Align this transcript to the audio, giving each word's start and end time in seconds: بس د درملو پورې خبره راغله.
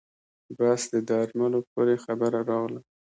بس 0.57 0.81
د 0.93 0.95
درملو 1.09 1.59
پورې 1.71 1.95
خبره 2.05 2.39
راغله. 2.49 2.81